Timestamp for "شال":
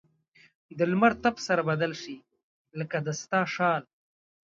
3.53-3.83